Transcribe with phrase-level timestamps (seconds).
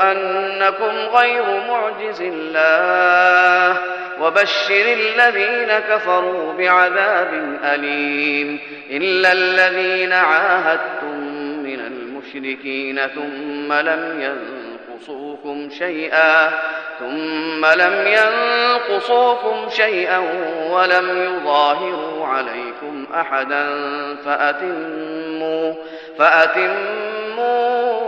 [0.00, 3.80] أنكم غير معجز الله
[4.20, 8.58] وبشر الذين كفروا بعذاب أليم
[8.90, 11.18] إلا الذين عاهدتم
[11.62, 16.50] من المشركين ثم لم ينقصوكم شيئا
[16.98, 20.18] ثم لم ينقصوكم شيئا
[20.72, 23.66] ولم يظاهروا عليكم أحدا
[24.24, 25.74] فأتموا
[26.18, 28.07] فأتموا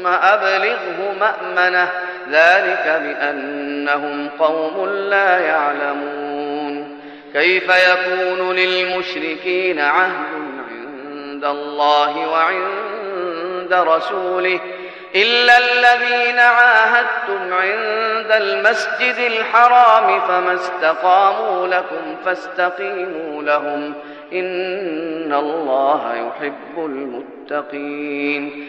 [0.00, 1.88] ثم أبلغه مأمنه
[2.30, 7.00] ذلك بأنهم قوم لا يعلمون
[7.32, 14.60] كيف يكون للمشركين عهد عند الله وعند رسوله
[15.16, 23.94] إلا الذين عاهدتم عند المسجد الحرام فما استقاموا لكم فاستقيموا لهم
[24.32, 28.68] إن الله يحب المتقين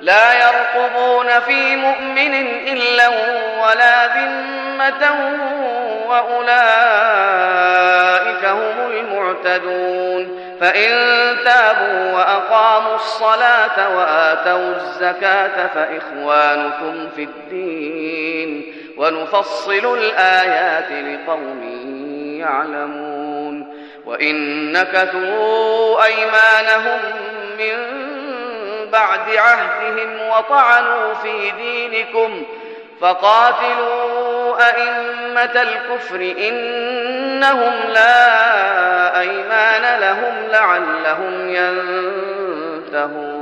[0.00, 2.34] لا يرقبون في مؤمن
[2.66, 3.08] إلا
[3.62, 5.12] ولا ذمة
[6.08, 10.92] وأولئك هم المعتدون فإن
[11.44, 21.62] تابوا وأقاموا الصلاة وآتوا الزكاة فإخوانكم في الدين ونفصل الآيات لقوم
[22.40, 26.98] يعلمون وإن نكثوا أيمانهم
[27.58, 27.98] من
[28.92, 32.42] بعد عهدهم وطعنوا في دينكم
[33.00, 43.38] فقاتلوا أئمة الكفر إنهم لا أيمان لهم لعلهم ينتهون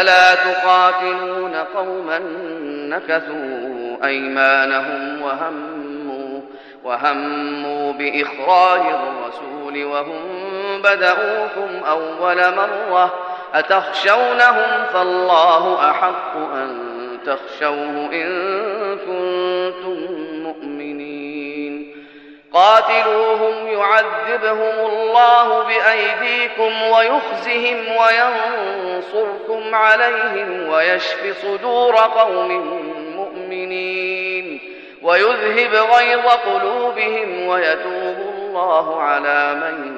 [0.00, 2.18] ألا تقاتلون قوما
[2.66, 6.40] نكثوا أيمانهم وهموا
[6.84, 10.42] وهموا بإخراج الرسول وهم
[10.82, 13.12] بدؤوكم أول مرة
[13.54, 21.96] أتخشونهم فالله أحق أن تخشوه إن كنتم مؤمنين
[22.52, 32.48] قاتلوهم يعذبهم الله بأيديكم ويخزهم وينصركم عليهم ويشف صدور قوم
[33.16, 34.60] مؤمنين
[35.02, 39.97] ويذهب غيظ قلوبهم ويتوب الله على من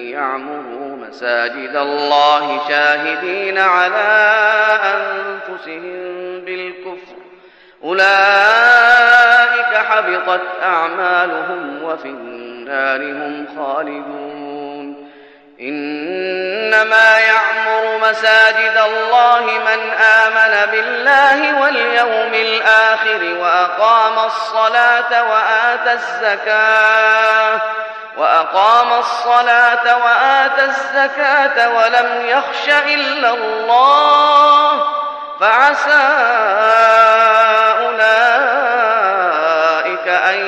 [0.11, 4.29] ليعمروا مساجد الله شاهدين على
[4.83, 7.15] أنفسهم بالكفر
[7.83, 15.11] أولئك حبطت أعمالهم وفي النار هم خالدون
[15.61, 27.61] إنما يعمر مساجد الله من آمن بالله واليوم الآخر وأقام الصلاة وآتى الزكاة
[28.17, 34.79] وأقام الصلاة وآتى الزكاة ولم يخش إلا الله
[35.39, 36.07] فعسى
[37.83, 40.39] أولئك أن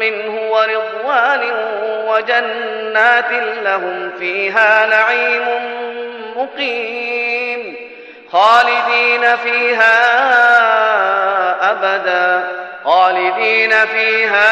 [0.00, 1.42] منه ورضوان
[2.08, 3.32] وجنات
[3.62, 5.70] لهم فيها نعيم
[6.42, 7.74] مقيم
[8.32, 9.90] خالدين فيها
[11.70, 12.48] أبدا
[12.84, 14.50] خالدين فيها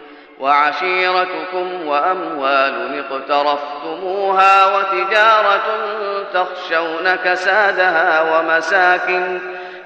[0.41, 5.63] وعشيرتكم واموال اقترفتموها وتجاره
[6.33, 9.39] تخشون كسادها ومساكن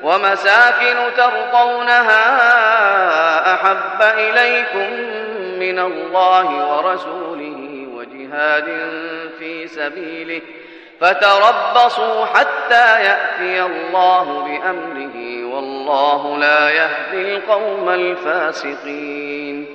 [0.03, 2.19] ومساكن ترضونها
[3.53, 4.93] احب اليكم
[5.59, 8.65] من الله ورسوله وجهاد
[9.39, 10.41] في سبيله
[11.01, 19.74] فتربصوا حتى ياتي الله بامره والله لا يهدي القوم الفاسقين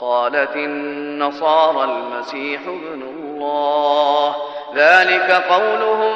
[0.00, 4.34] قالت النصارى المسيح ابن الله
[4.74, 6.14] ذلك قولهم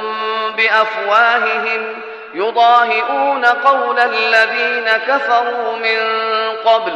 [0.57, 1.95] بافواههم
[2.35, 5.99] يضاهئون قول الذين كفروا من
[6.65, 6.93] قبل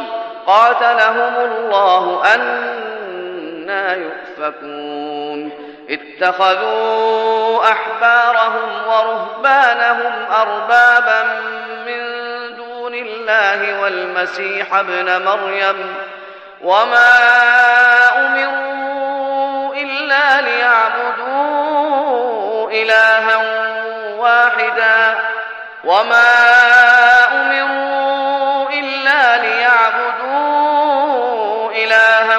[0.47, 5.51] قاتلهم الله انا يؤفكون
[5.89, 11.41] اتخذوا احبارهم ورهبانهم اربابا
[11.87, 11.99] من
[12.55, 15.93] دون الله والمسيح ابن مريم
[16.61, 17.17] وما
[18.15, 23.35] أمروا إلا ليعبدوا إلها
[24.19, 25.17] واحدا
[25.83, 26.31] وما
[27.31, 32.37] أمروا إلا ليعبدوا إلها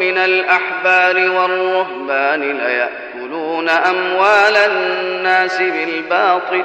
[0.00, 6.64] من الاحبار والرهبان لياكلون اموال الناس بالباطل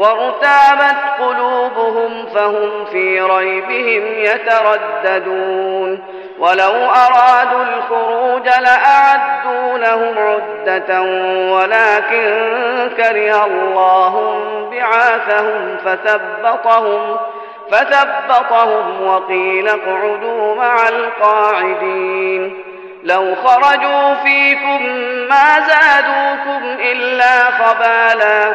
[0.00, 6.04] وارتابت قلوبهم فهم في ريبهم يترددون
[6.38, 11.00] ولو أرادوا الخروج لأعدوا له عدة
[11.54, 12.50] ولكن
[12.96, 17.16] كره الله بعاثهم فثبطهم
[17.70, 22.62] فثبطهم وقيل اقعدوا مع القاعدين
[23.02, 24.82] لو خرجوا فيكم
[25.28, 28.54] ما زادوكم إلا خبالا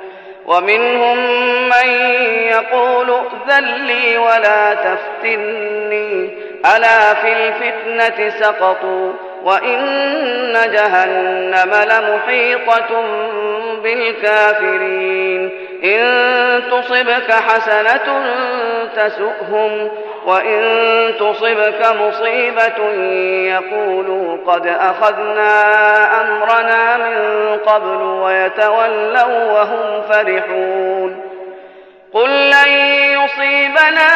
[0.51, 1.17] ومنهم
[1.69, 1.89] من
[2.27, 6.29] يقول ائذن لي ولا تفتني
[6.75, 13.01] ألا في الفتنة سقطوا وإن جهنم لمحيطة
[13.83, 15.49] بالكافرين
[15.83, 16.01] إن
[16.71, 18.35] تصبك حسنة
[18.95, 19.91] تسؤهم
[20.25, 20.61] وإن
[21.19, 22.85] تصبك مصيبة
[23.53, 25.53] يقولوا قد أخذنا
[26.21, 31.31] أمرنا من قبل ويتولوا وهم فرحون
[32.13, 32.69] قل لن
[33.11, 34.11] يصيبنا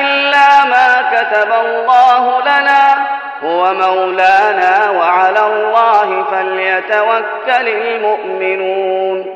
[0.00, 2.94] إلا ما كتب الله لنا
[3.42, 9.26] هو مولانا وعلى الله فليتوكل المؤمنون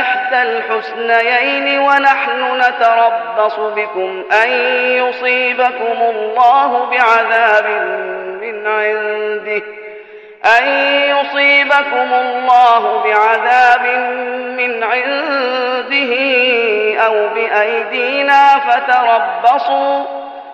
[0.00, 4.50] إحدى الحسنيين ونحن نتربص بكم أن
[4.92, 7.64] يصيبكم الله بعذاب
[8.42, 9.62] من عنده
[10.44, 10.64] أن
[11.08, 13.80] يصيبكم الله بعذاب
[14.56, 16.14] من عنده
[17.06, 20.04] أو بأيدينا فتربصوا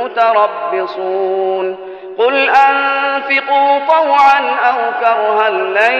[0.00, 4.40] متربصون قل أنفقوا طوعا
[4.70, 5.92] أو كرها لن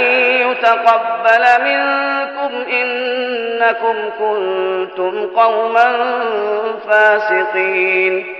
[0.51, 5.93] يتقبل منكم إنكم كنتم قوما
[6.89, 8.40] فاسقين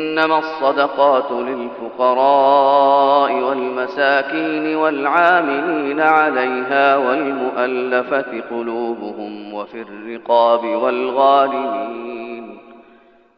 [0.21, 12.57] إنما الصدقات للفقراء والمساكين والعاملين عليها والمؤلفة قلوبهم وفي الرقاب والغالمين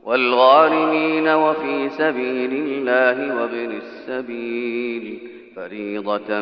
[0.05, 5.17] والغالمين وفي سبيل الله وابن السبيل
[5.55, 6.41] فريضة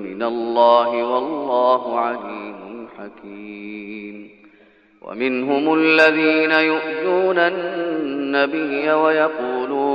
[0.00, 4.28] من الله والله عليم حكيم
[5.02, 9.51] ومنهم الذين يؤذون النبي ويقولون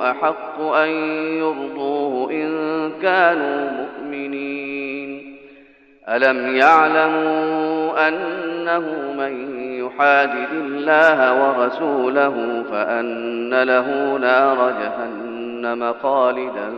[0.00, 0.88] أحق أن
[1.38, 2.48] يرضوه إن
[3.02, 5.36] كانوا مؤمنين
[6.08, 16.72] ألم يعلموا أنه من يحادد الله ورسوله فأن له نار جهنم خالدا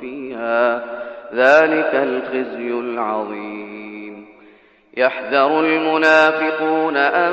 [0.00, 0.76] فيها
[1.34, 4.24] ذلك الخزي العظيم
[4.96, 7.32] يحذر المنافقون أن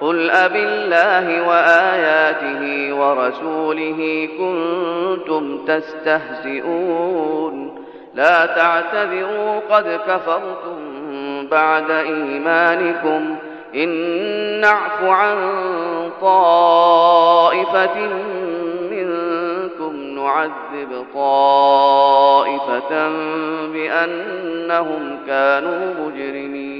[0.00, 7.84] قل أب الله وآياته ورسوله كنتم تستهزئون
[8.14, 10.90] لا تعتذروا قد كفرتم
[11.50, 13.36] بعد إيمانكم
[13.74, 13.88] إن
[14.60, 15.36] نعف عن
[16.20, 18.00] طائفة
[18.90, 23.08] منكم نعذب طائفة
[23.66, 26.79] بأنهم كانوا مجرمين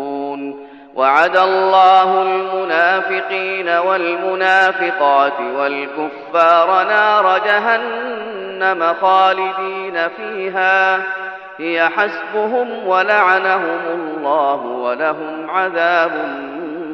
[0.95, 10.97] وعد الله المنافقين والمنافقات والكفار نار جهنم خالدين فيها
[11.57, 16.11] هي حسبهم ولعنهم الله ولهم عذاب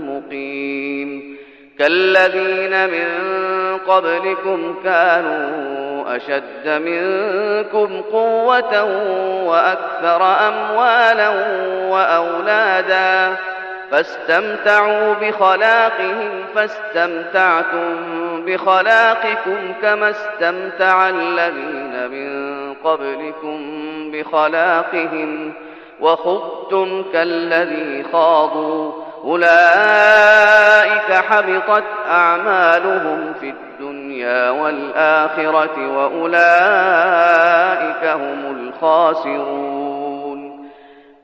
[0.05, 1.37] مقيم
[1.79, 3.09] كالذين من
[3.77, 8.83] قبلكم كانوا أشد منكم قوة
[9.49, 11.29] وأكثر أموالا
[11.89, 13.37] وأولادا
[13.91, 17.91] فاستمتعوا بخلاقهم فاستمتعتم
[18.45, 23.61] بخلاقكم كما استمتع الذين من قبلكم
[24.11, 25.53] بخلاقهم
[25.99, 28.91] وخذتم كالذي خاضوا
[29.23, 29.51] أولئك
[31.29, 39.76] حبطت أعمالهم في الدنيا والآخرة وأولئك هم الخاسرون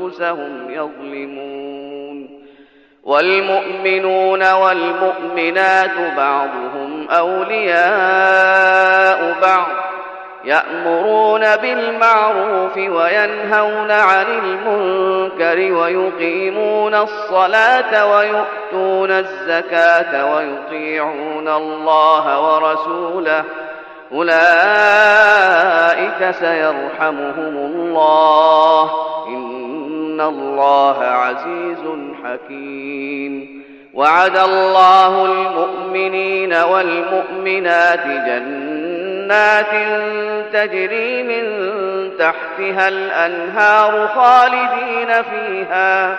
[0.00, 2.38] أنفسهم يظلمون
[3.04, 9.66] والمؤمنون والمؤمنات بعضهم أولياء بعض
[10.44, 23.67] يأمرون بالمعروف وينهون عن المنكر ويقيمون الصلاة ويؤتون الزكاة ويطيعون الله ورسوله ۖ
[24.12, 28.90] أولئك سيرحمهم الله
[29.28, 31.78] إن الله عزيز
[32.24, 33.62] حكيم
[33.94, 39.70] وعد الله المؤمنين والمؤمنات جنات
[40.52, 41.44] تجري من
[42.18, 46.18] تحتها الأنهار خالدين فيها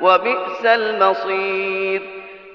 [0.00, 2.02] وبئس المصير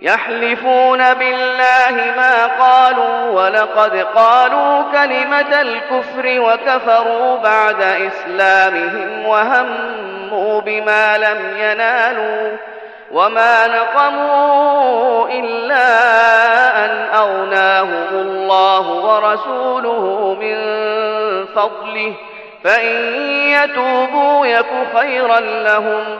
[0.01, 12.57] يحلفون بالله ما قالوا ولقد قالوا كلمة الكفر وكفروا بعد إسلامهم وهموا بما لم ينالوا
[13.11, 15.85] وما نقموا إلا
[16.85, 20.55] أن أغناهم الله ورسوله من
[21.45, 22.13] فضله
[22.63, 26.19] فإن يتوبوا يك خيرا لهم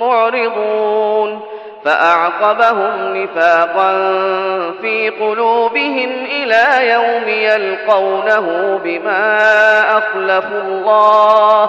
[0.00, 1.40] معرضون
[1.84, 3.92] فأعقبهم نفاقا
[4.80, 9.38] في قلوبهم إلى يوم يلقونه بما
[9.98, 11.68] أخلفوا الله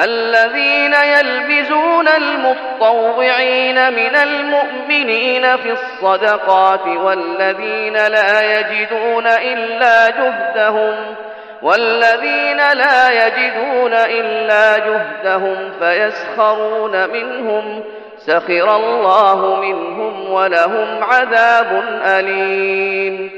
[0.00, 11.14] الذين يلبزون المطوعين من المؤمنين في الصدقات والذين لا يجدون إلا جهدهم
[11.62, 17.84] والذين لا يجدون إلا جهدهم فيسخرون منهم
[18.18, 23.37] سخر الله منهم ولهم عذاب أليم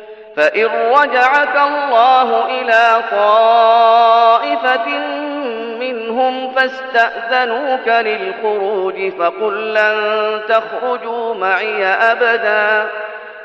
[0.37, 4.87] فإن رجعك الله إلى طائفة
[5.79, 12.87] منهم فاستأذنوك للخروج فقل لن تخرجوا معي أبداً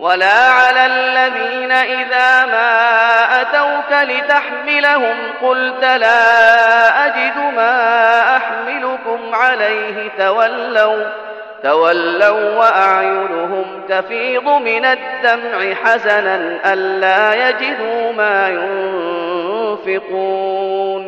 [0.00, 2.68] ولا على الذين إذا ما
[3.40, 11.04] أتوك لتحملهم قلت لا أجد ما أحملكم عليه تولوا
[11.62, 21.07] تولوا وأعينهم تفيض من الدمع حزنا ألا يجدوا ما ينفقون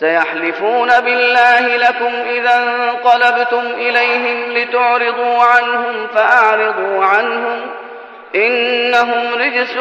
[0.00, 7.60] سيحلفون بالله لكم إذا انقلبتم إليهم لتعرضوا عنهم فأعرضوا عنهم
[8.34, 9.76] إنهم رجس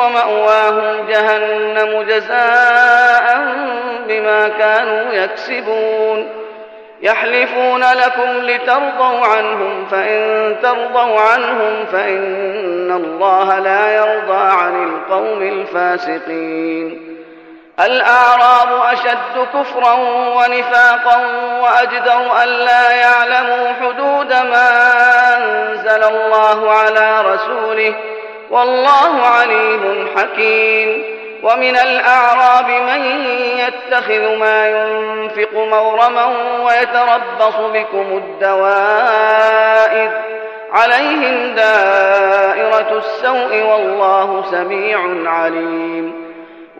[0.00, 3.40] ومأواهم جهنم جزاء
[4.08, 6.28] بما كانوا يكسبون
[7.02, 17.19] يحلفون لكم لترضوا عنهم فإن ترضوا عنهم فإن الله لا يرضى عن القوم الفاسقين
[17.86, 19.92] الأعراب أشد كفرا
[20.36, 21.16] ونفاقا
[21.60, 24.98] وأجدر ألا يعلموا حدود ما
[25.38, 27.94] أنزل الله على رسوله
[28.50, 31.04] والله عليم حكيم
[31.42, 33.02] ومن الأعراب من
[33.58, 36.24] يتخذ ما ينفق مورما
[36.62, 40.10] ويتربص بكم الدوائر
[40.72, 44.98] عليهم دائرة السوء والله سميع
[45.30, 46.29] عليم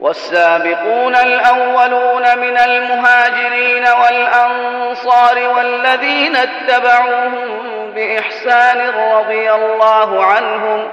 [0.00, 8.80] والسابقون الأولون من المهاجرين والأنصار والذين اتبعوهم بإحسان
[9.12, 10.88] رضي الله عنهم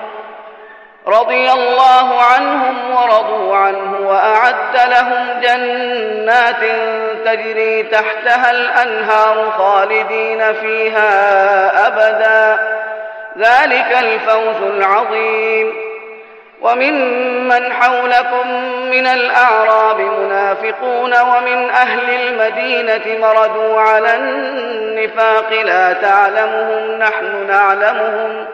[1.07, 6.61] رضي الله عنهم ورضوا عنه وأعد لهم جنات
[7.25, 11.07] تجري تحتها الأنهار خالدين فيها
[11.87, 12.57] أبدا
[13.37, 15.84] ذلك الفوز العظيم
[16.65, 18.49] وممن حولكم
[18.91, 28.45] من الأعراب منافقون ومن أهل المدينة مردوا على النفاق لا تعلمهم نحن نعلمهم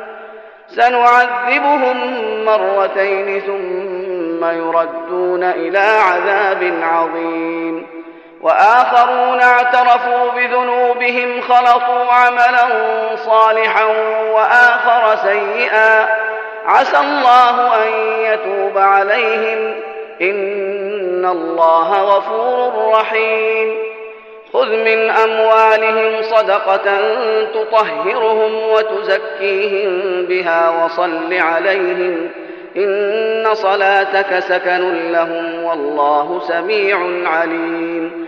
[0.68, 1.98] سنعذبهم
[2.46, 5.80] مرتين ثم يردون إلى
[6.12, 7.88] عذاب عظيم
[8.42, 12.68] وآخرون اعترفوا بذنوبهم خلطوا عملا
[13.16, 13.84] صالحا
[14.34, 16.08] وآخر سيئا
[16.66, 17.92] عسى الله أن
[18.22, 19.76] يتوب عليهم
[20.22, 23.78] إن الله غفور رحيم
[24.54, 26.98] خذ من أموالهم صدقة
[27.46, 29.92] تطهرهم وتزكيهم
[30.26, 32.30] بها وصل عليهم
[32.78, 38.28] إن صلاتك سكن لهم والله سميع عليم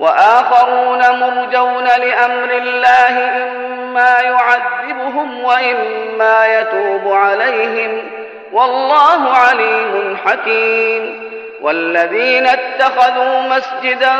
[0.00, 8.10] وآخرون مرجون لأمر الله إما يعذبهم وإما يتوب عليهم
[8.52, 11.30] والله عليم حكيم
[11.62, 14.10] والذين اتخذوا مسجدا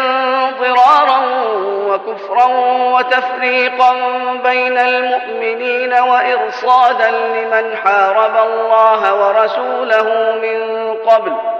[0.60, 1.18] ضرارا
[1.64, 2.44] وكفرا
[2.92, 3.92] وتفريقا
[4.44, 10.02] بين المؤمنين وإرصادا لمن حارب الله ورسوله
[10.42, 11.59] من قبل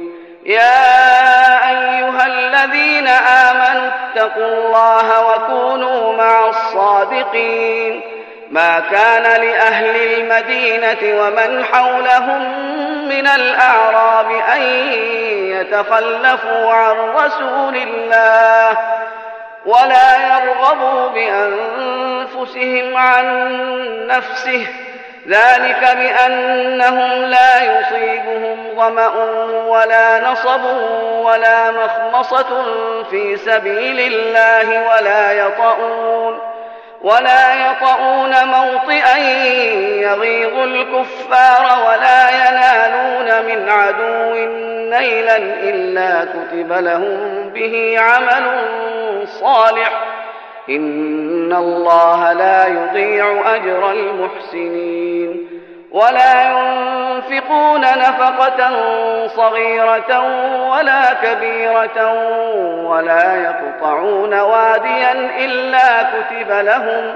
[0.45, 1.01] يا
[1.69, 8.01] أيها الذين آمنوا اتقوا الله وكونوا مع الصادقين
[8.51, 12.43] ما كان لأهل المدينة ومن حولهم
[13.07, 14.61] من الأعراب أن
[15.51, 18.77] يتخلفوا عن رسول الله
[19.65, 23.57] ولا يرغبوا بأنفسهم عن
[24.07, 24.67] نفسه
[25.27, 29.07] ذلك بأنهم لا يصيبهم ظمأ
[29.67, 30.63] ولا نصب
[31.13, 32.63] ولا مخمصة
[33.03, 36.39] في سبيل الله ولا يطؤون
[37.01, 39.17] ولا يطؤون موطئا
[40.01, 44.33] يغيظ الكفار ولا ينالون من عدو
[44.99, 48.47] نيلا إلا كتب لهم به عمل
[49.27, 49.91] صالح
[50.69, 55.47] إن الله لا يضيع أجر المحسنين
[55.91, 58.71] ولا ينفقون نفقة
[59.27, 60.19] صغيرة
[60.69, 62.13] ولا كبيرة
[62.87, 65.11] ولا يقطعون واديا
[65.45, 67.13] إلا كتب لهم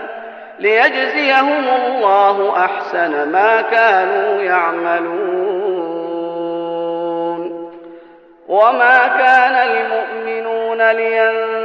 [0.59, 6.05] ليجزيهم الله أحسن ما كانوا يعملون
[8.49, 11.64] وما كان المؤمنون لينفقون